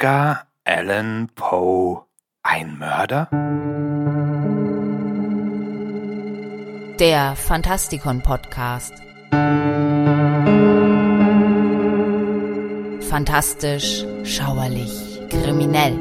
[0.00, 2.06] Edgar Allan Poe
[2.42, 3.28] ein Mörder?
[6.98, 8.94] Der Fantastikon Podcast.
[13.10, 15.98] Fantastisch, schauerlich, kriminell.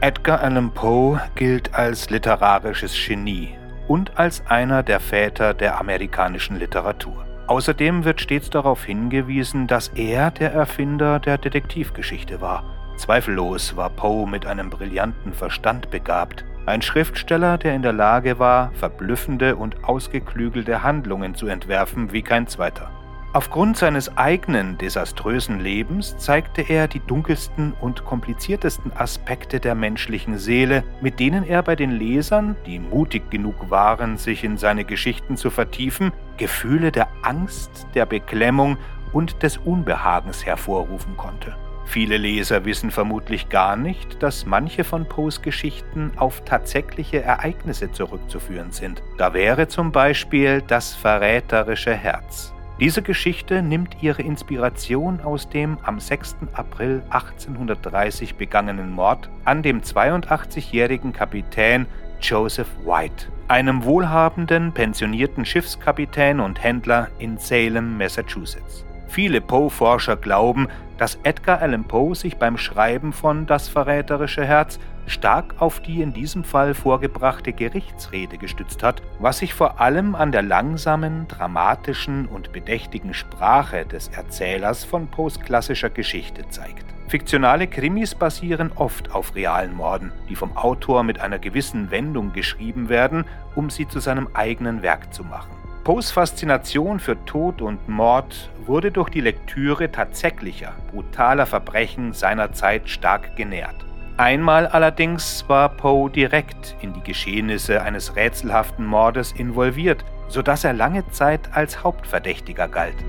[0.00, 3.56] Edgar Allan Poe gilt als literarisches Genie
[3.88, 7.24] und als einer der Väter der amerikanischen Literatur.
[7.48, 12.62] Außerdem wird stets darauf hingewiesen, dass er der Erfinder der Detektivgeschichte war.
[12.96, 18.72] Zweifellos war Poe mit einem brillanten Verstand begabt, ein Schriftsteller, der in der Lage war,
[18.72, 22.90] verblüffende und ausgeklügelte Handlungen zu entwerfen wie kein zweiter.
[23.34, 30.82] Aufgrund seines eigenen desaströsen Lebens zeigte er die dunkelsten und kompliziertesten Aspekte der menschlichen Seele,
[31.02, 35.50] mit denen er bei den Lesern, die mutig genug waren, sich in seine Geschichten zu
[35.50, 38.78] vertiefen, Gefühle der Angst, der Beklemmung
[39.12, 41.54] und des Unbehagens hervorrufen konnte.
[41.84, 48.72] Viele Leser wissen vermutlich gar nicht, dass manche von Poes Geschichten auf tatsächliche Ereignisse zurückzuführen
[48.72, 49.02] sind.
[49.18, 52.54] Da wäre zum Beispiel das verräterische Herz.
[52.80, 56.36] Diese Geschichte nimmt ihre Inspiration aus dem am 6.
[56.52, 61.86] April 1830 begangenen Mord an dem 82-jährigen Kapitän
[62.20, 68.84] Joseph White, einem wohlhabenden, pensionierten Schiffskapitän und Händler in Salem, Massachusetts.
[69.08, 75.54] Viele Poe-Forscher glauben, dass Edgar Allan Poe sich beim Schreiben von Das verräterische Herz stark
[75.58, 80.42] auf die in diesem Fall vorgebrachte Gerichtsrede gestützt hat, was sich vor allem an der
[80.42, 86.84] langsamen, dramatischen und bedächtigen Sprache des Erzählers von Poes klassischer Geschichte zeigt.
[87.08, 92.90] Fiktionale Krimis basieren oft auf realen Morden, die vom Autor mit einer gewissen Wendung geschrieben
[92.90, 95.50] werden, um sie zu seinem eigenen Werk zu machen.
[95.88, 102.90] Poes Faszination für Tod und Mord wurde durch die Lektüre tatsächlicher, brutaler Verbrechen seiner Zeit
[102.90, 103.86] stark genährt.
[104.18, 111.08] Einmal allerdings war Poe direkt in die Geschehnisse eines rätselhaften Mordes involviert, sodass er lange
[111.08, 113.02] Zeit als Hauptverdächtiger galt.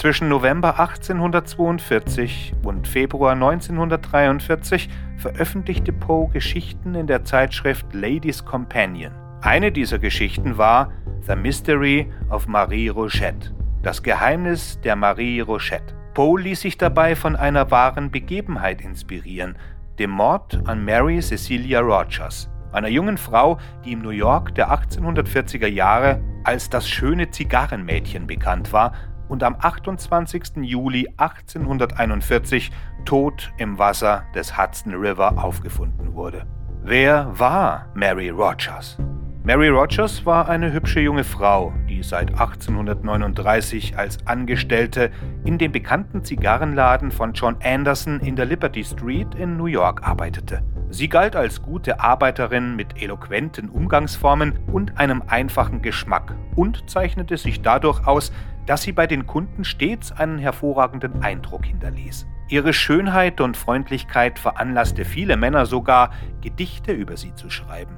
[0.00, 4.88] Zwischen November 1842 und Februar 1943
[5.18, 9.12] veröffentlichte Poe Geschichten in der Zeitschrift Ladies Companion.
[9.42, 10.90] Eine dieser Geschichten war
[11.26, 15.94] The Mystery of Marie Rochette, das Geheimnis der Marie Rochette.
[16.14, 19.58] Poe ließ sich dabei von einer wahren Begebenheit inspirieren,
[19.98, 25.66] dem Mord an Mary Cecilia Rogers, einer jungen Frau, die im New York der 1840er
[25.66, 28.92] Jahre als das schöne Zigarrenmädchen bekannt war
[29.30, 30.56] und am 28.
[30.62, 32.70] Juli 1841
[33.04, 36.46] tot im Wasser des Hudson River aufgefunden wurde.
[36.82, 38.98] Wer war Mary Rogers?
[39.42, 45.10] Mary Rogers war eine hübsche junge Frau, die seit 1839 als Angestellte
[45.44, 50.62] in dem bekannten Zigarrenladen von John Anderson in der Liberty Street in New York arbeitete.
[50.90, 57.62] Sie galt als gute Arbeiterin mit eloquenten Umgangsformen und einem einfachen Geschmack und zeichnete sich
[57.62, 58.32] dadurch aus,
[58.70, 62.28] dass sie bei den Kunden stets einen hervorragenden Eindruck hinterließ.
[62.46, 67.96] Ihre Schönheit und Freundlichkeit veranlasste viele Männer sogar, Gedichte über sie zu schreiben.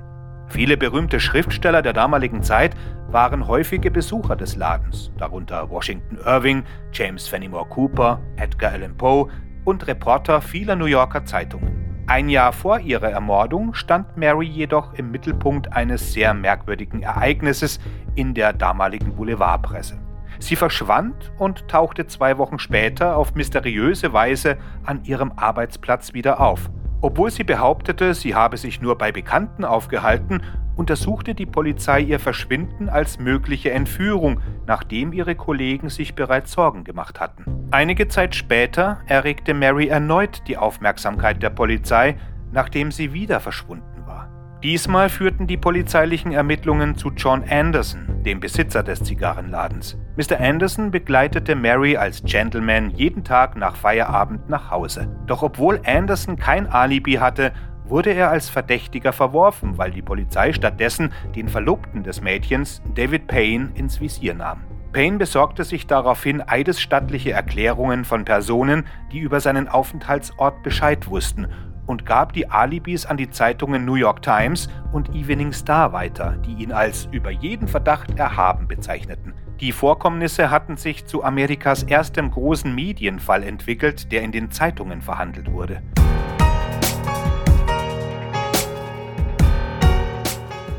[0.48, 2.74] Viele berühmte Schriftsteller der damaligen Zeit
[3.08, 9.28] waren häufige Besucher des Ladens, darunter Washington Irving, James Fenimore Cooper, Edgar Allan Poe
[9.66, 12.04] und Reporter vieler New Yorker Zeitungen.
[12.06, 17.78] Ein Jahr vor ihrer Ermordung stand Mary jedoch im Mittelpunkt eines sehr merkwürdigen Ereignisses
[18.14, 20.00] in der damaligen Boulevardpresse.
[20.42, 26.68] Sie verschwand und tauchte zwei Wochen später auf mysteriöse Weise an ihrem Arbeitsplatz wieder auf.
[27.00, 30.42] Obwohl sie behauptete, sie habe sich nur bei Bekannten aufgehalten,
[30.74, 37.20] untersuchte die Polizei ihr Verschwinden als mögliche Entführung, nachdem ihre Kollegen sich bereits Sorgen gemacht
[37.20, 37.44] hatten.
[37.70, 42.16] Einige Zeit später erregte Mary erneut die Aufmerksamkeit der Polizei,
[42.50, 43.91] nachdem sie wieder verschwunden
[44.62, 49.98] Diesmal führten die polizeilichen Ermittlungen zu John Anderson, dem Besitzer des Zigarrenladens.
[50.16, 50.38] Mr.
[50.38, 55.08] Anderson begleitete Mary als Gentleman jeden Tag nach Feierabend nach Hause.
[55.26, 57.52] Doch obwohl Anderson kein Alibi hatte,
[57.86, 63.70] wurde er als Verdächtiger verworfen, weil die Polizei stattdessen den Verlobten des Mädchens, David Payne,
[63.74, 64.62] ins Visier nahm.
[64.92, 71.48] Payne besorgte sich daraufhin eidesstattliche Erklärungen von Personen, die über seinen Aufenthaltsort Bescheid wussten
[71.86, 76.62] und gab die Alibis an die Zeitungen New York Times und Evening Star weiter, die
[76.62, 79.34] ihn als über jeden Verdacht erhaben bezeichneten.
[79.60, 85.52] Die Vorkommnisse hatten sich zu Amerikas erstem großen Medienfall entwickelt, der in den Zeitungen verhandelt
[85.52, 85.82] wurde.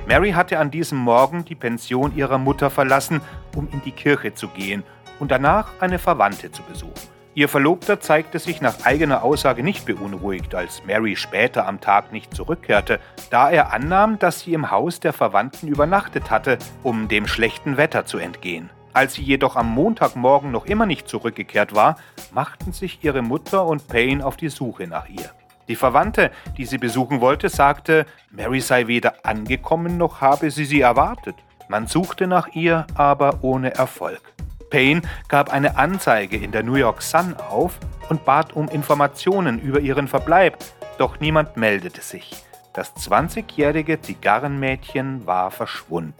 [0.05, 3.21] Mary hatte an diesem Morgen die Pension ihrer Mutter verlassen,
[3.55, 4.83] um in die Kirche zu gehen
[5.19, 7.12] und danach eine Verwandte zu besuchen.
[7.35, 12.35] Ihr Verlobter zeigte sich nach eigener Aussage nicht beunruhigt, als Mary später am Tag nicht
[12.35, 12.99] zurückkehrte,
[13.31, 18.05] da er annahm, dass sie im Haus der Verwandten übernachtet hatte, um dem schlechten Wetter
[18.05, 18.69] zu entgehen.
[18.93, 21.95] Als sie jedoch am Montagmorgen noch immer nicht zurückgekehrt war,
[22.31, 25.31] machten sich ihre Mutter und Payne auf die Suche nach ihr.
[25.67, 30.81] Die Verwandte, die sie besuchen wollte, sagte, Mary sei weder angekommen noch habe sie sie
[30.81, 31.35] erwartet.
[31.67, 34.32] Man suchte nach ihr, aber ohne Erfolg.
[34.73, 37.77] Payne gab eine Anzeige in der New York Sun auf
[38.09, 40.57] und bat um Informationen über ihren Verbleib,
[40.97, 42.43] doch niemand meldete sich.
[42.73, 46.15] Das 20-jährige Zigarrenmädchen war verschwunden.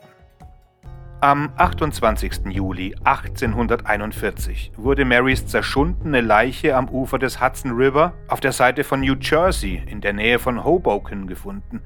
[1.19, 2.45] Am 28.
[2.49, 8.99] Juli 1841 wurde Marys zerschundene Leiche am Ufer des Hudson River auf der Seite von
[8.99, 11.81] New Jersey in der Nähe von Hoboken gefunden.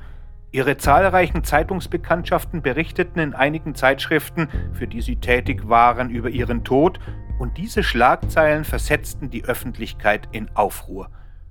[0.51, 6.99] Ihre zahlreichen Zeitungsbekanntschaften berichteten in einigen Zeitschriften, für die sie tätig waren, über ihren Tod,
[7.39, 11.09] und diese Schlagzeilen versetzten die Öffentlichkeit in Aufruhr.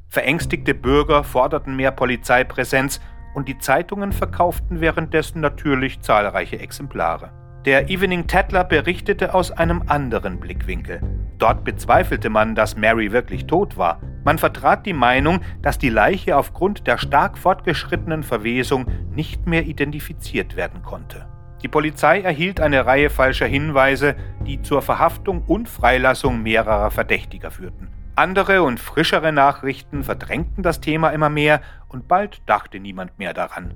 [0.09, 3.01] Verängstigte Bürger forderten mehr Polizeipräsenz
[3.35, 7.31] und die Zeitungen verkauften währenddessen natürlich zahlreiche Exemplare.
[7.67, 11.01] Der Evening Tatler berichtete aus einem anderen Blickwinkel.
[11.39, 14.01] Dort bezweifelte man, dass Mary wirklich tot war.
[14.25, 20.57] Man vertrat die Meinung, dass die Leiche aufgrund der stark fortgeschrittenen Verwesung nicht mehr identifiziert
[20.57, 21.29] werden konnte.
[21.63, 24.17] Die Polizei erhielt eine Reihe falscher Hinweise,
[24.47, 27.89] die zur Verhaftung und Freilassung mehrerer Verdächtiger führten.
[28.15, 33.75] Andere und frischere Nachrichten verdrängten das Thema immer mehr und bald dachte niemand mehr daran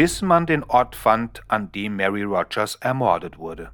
[0.00, 3.70] bis man den Ort fand, an dem Mary Rogers ermordet wurde.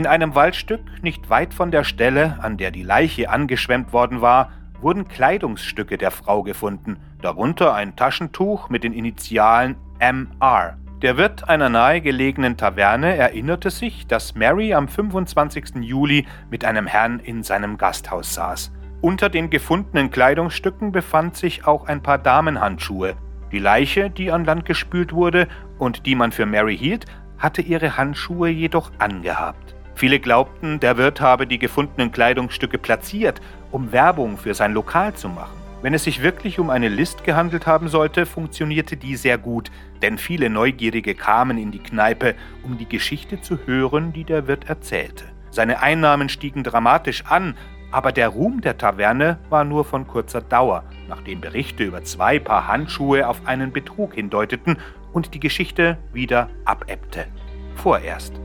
[0.00, 4.50] In einem Waldstück nicht weit von der Stelle, an der die Leiche angeschwemmt worden war,
[4.80, 10.78] wurden Kleidungsstücke der Frau gefunden, darunter ein Taschentuch mit den Initialen MR.
[11.02, 15.82] Der Wirt einer nahegelegenen Taverne erinnerte sich, dass Mary am 25.
[15.82, 18.72] Juli mit einem Herrn in seinem Gasthaus saß.
[19.02, 23.16] Unter den gefundenen Kleidungsstücken befand sich auch ein paar Damenhandschuhe,
[23.52, 27.04] die Leiche, die an Land gespült wurde und die man für Mary hielt,
[27.36, 29.74] hatte ihre Handschuhe jedoch angehabt.
[29.94, 33.40] Viele glaubten, der Wirt habe die gefundenen Kleidungsstücke platziert,
[33.70, 35.60] um Werbung für sein Lokal zu machen.
[35.82, 39.70] Wenn es sich wirklich um eine List gehandelt haben sollte, funktionierte die sehr gut,
[40.02, 44.68] denn viele Neugierige kamen in die Kneipe, um die Geschichte zu hören, die der Wirt
[44.68, 45.24] erzählte.
[45.50, 47.56] Seine Einnahmen stiegen dramatisch an,
[47.92, 52.68] aber der Ruhm der Taverne war nur von kurzer Dauer, nachdem Berichte über zwei Paar
[52.68, 54.76] Handschuhe auf einen Betrug hindeuteten
[55.12, 57.26] und die Geschichte wieder abebbte.
[57.74, 58.38] Vorerst.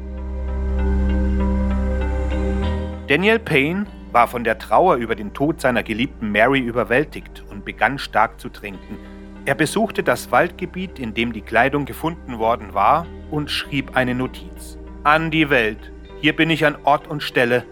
[3.08, 8.00] Daniel Payne war von der Trauer über den Tod seiner geliebten Mary überwältigt und begann
[8.00, 8.98] stark zu trinken.
[9.46, 14.80] Er besuchte das Waldgebiet, in dem die Kleidung gefunden worden war, und schrieb eine Notiz.
[15.04, 15.92] An die Welt.
[16.20, 17.64] Hier bin ich an Ort und Stelle,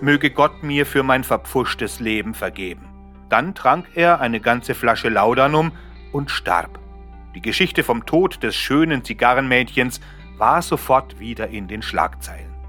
[0.00, 2.88] möge Gott mir für mein verpfuschtes Leben vergeben.
[3.28, 5.70] Dann trank er eine ganze Flasche Laudanum
[6.10, 6.80] und starb.
[7.36, 10.00] Die Geschichte vom Tod des schönen Zigarrenmädchens
[10.36, 12.59] war sofort wieder in den Schlagzeilen.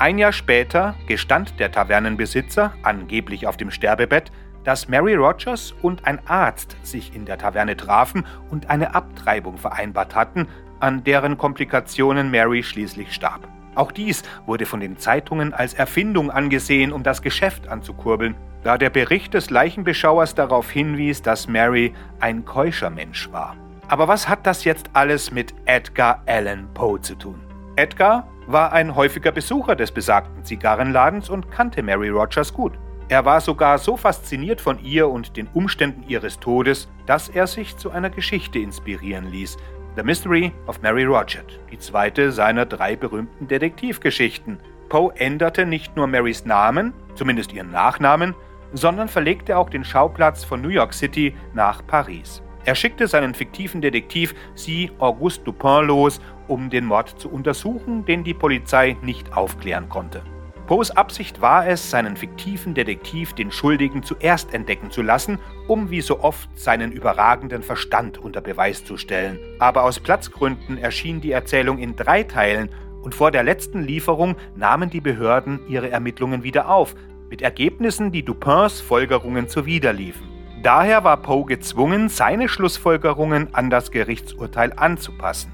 [0.00, 4.32] Ein Jahr später gestand der Tavernenbesitzer, angeblich auf dem Sterbebett,
[4.64, 10.14] dass Mary Rogers und ein Arzt sich in der Taverne trafen und eine Abtreibung vereinbart
[10.14, 10.48] hatten,
[10.80, 13.46] an deren Komplikationen Mary schließlich starb.
[13.74, 18.88] Auch dies wurde von den Zeitungen als Erfindung angesehen, um das Geschäft anzukurbeln, da der
[18.88, 23.54] Bericht des Leichenbeschauers darauf hinwies, dass Mary ein keuscher Mensch war.
[23.88, 27.38] Aber was hat das jetzt alles mit Edgar Allan Poe zu tun?
[27.76, 32.72] Edgar war ein häufiger Besucher des besagten Zigarrenladens und kannte Mary Rogers gut.
[33.08, 37.76] Er war sogar so fasziniert von ihr und den Umständen ihres Todes, dass er sich
[37.76, 39.56] zu einer Geschichte inspirieren ließ,
[39.96, 44.60] The Mystery of Mary Rochett, die zweite seiner drei berühmten Detektivgeschichten.
[44.88, 48.34] Poe änderte nicht nur Marys Namen, zumindest ihren Nachnamen,
[48.72, 52.42] sondern verlegte auch den Schauplatz von New York City nach Paris.
[52.64, 54.90] Er schickte seinen fiktiven Detektiv C.
[54.98, 60.22] Auguste Dupin los, um den Mord zu untersuchen, den die Polizei nicht aufklären konnte.
[60.66, 66.00] Poes Absicht war es, seinen fiktiven Detektiv den Schuldigen zuerst entdecken zu lassen, um wie
[66.00, 69.38] so oft seinen überragenden Verstand unter Beweis zu stellen.
[69.58, 72.68] Aber aus Platzgründen erschien die Erzählung in drei Teilen
[73.02, 76.94] und vor der letzten Lieferung nahmen die Behörden ihre Ermittlungen wieder auf,
[77.28, 80.28] mit Ergebnissen, die Dupins Folgerungen zuwiderliefen.
[80.62, 85.52] Daher war Poe gezwungen, seine Schlussfolgerungen an das Gerichtsurteil anzupassen.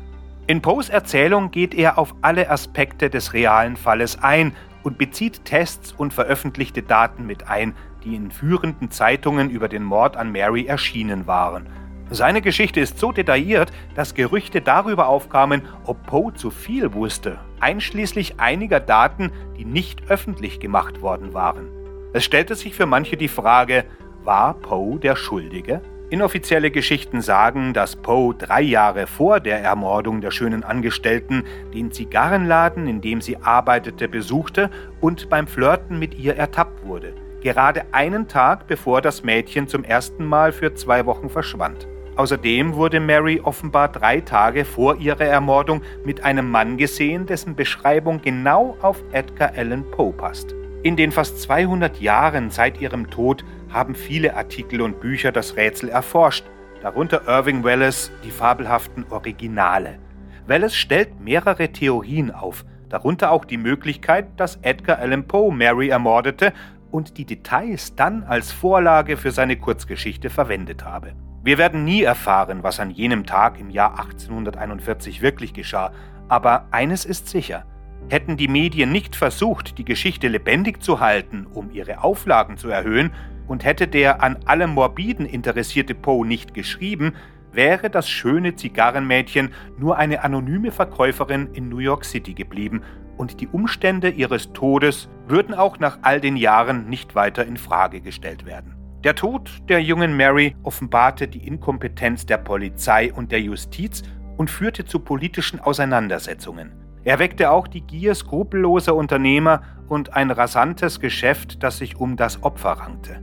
[0.48, 5.90] In Poes Erzählung geht er auf alle Aspekte des realen Falles ein und bezieht Tests
[5.90, 7.74] und veröffentlichte Daten mit ein,
[8.04, 11.66] die in führenden Zeitungen über den Mord an Mary erschienen waren.
[12.10, 18.38] Seine Geschichte ist so detailliert, dass Gerüchte darüber aufkamen, ob Poe zu viel wusste, einschließlich
[18.38, 21.66] einiger Daten, die nicht öffentlich gemacht worden waren.
[22.12, 23.84] Es stellte sich für manche die Frage,
[24.22, 25.80] war Poe der Schuldige?
[26.08, 31.42] Inoffizielle Geschichten sagen, dass Poe drei Jahre vor der Ermordung der schönen Angestellten
[31.74, 34.70] den Zigarrenladen, in dem sie arbeitete, besuchte
[35.00, 37.12] und beim Flirten mit ihr ertappt wurde.
[37.42, 41.88] Gerade einen Tag bevor das Mädchen zum ersten Mal für zwei Wochen verschwand.
[42.14, 48.22] Außerdem wurde Mary offenbar drei Tage vor ihrer Ermordung mit einem Mann gesehen, dessen Beschreibung
[48.22, 50.54] genau auf Edgar Allan Poe passt.
[50.84, 55.88] In den fast 200 Jahren seit ihrem Tod haben viele Artikel und Bücher das Rätsel
[55.88, 56.44] erforscht,
[56.82, 59.98] darunter Irving Wallace die fabelhaften Originale.
[60.46, 66.52] Wallace stellt mehrere Theorien auf, darunter auch die Möglichkeit, dass Edgar Allan Poe Mary ermordete
[66.90, 71.14] und die Details dann als Vorlage für seine Kurzgeschichte verwendet habe.
[71.42, 75.92] Wir werden nie erfahren, was an jenem Tag im Jahr 1841 wirklich geschah,
[76.28, 77.64] aber eines ist sicher–
[78.08, 83.10] Hätten die Medien nicht versucht, die Geschichte lebendig zu halten, um ihre Auflagen zu erhöhen,
[83.48, 87.14] und hätte der an allem Morbiden interessierte Poe nicht geschrieben,
[87.52, 92.82] wäre das schöne Zigarrenmädchen nur eine anonyme Verkäuferin in New York City geblieben
[93.16, 98.00] und die Umstände ihres Todes würden auch nach all den Jahren nicht weiter in Frage
[98.00, 98.74] gestellt werden.
[99.04, 104.02] Der Tod der jungen Mary offenbarte die Inkompetenz der Polizei und der Justiz
[104.36, 106.72] und führte zu politischen Auseinandersetzungen.
[107.04, 112.42] Er weckte auch die Gier skrupelloser Unternehmer und ein rasantes Geschäft, das sich um das
[112.42, 113.22] Opfer rankte.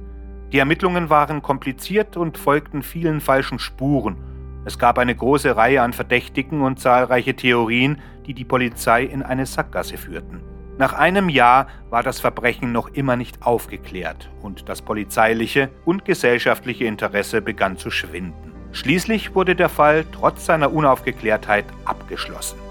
[0.54, 4.18] Die Ermittlungen waren kompliziert und folgten vielen falschen Spuren.
[4.66, 9.48] Es gab eine große Reihe an Verdächtigen und zahlreiche Theorien, die die Polizei in eine
[9.48, 10.42] Sackgasse führten.
[10.78, 16.86] Nach einem Jahr war das Verbrechen noch immer nicht aufgeklärt und das polizeiliche und gesellschaftliche
[16.86, 18.54] Interesse begann zu schwinden.
[18.74, 22.63] Schließlich wurde der Fall trotz seiner Unaufgeklärtheit abgeschlossen.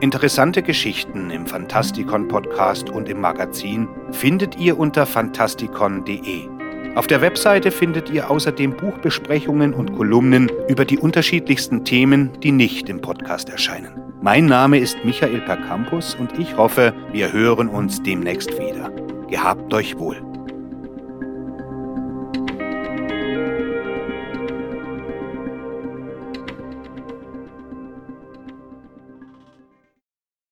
[0.00, 6.48] Interessante Geschichten im Fantastikon Podcast und im Magazin findet ihr unter fantastikon.de.
[6.96, 12.90] Auf der Webseite findet ihr außerdem Buchbesprechungen und Kolumnen über die unterschiedlichsten Themen, die nicht
[12.90, 14.12] im Podcast erscheinen.
[14.20, 18.90] Mein Name ist Michael Percampus und ich hoffe, wir hören uns demnächst wieder.
[19.30, 20.20] Gehabt euch wohl.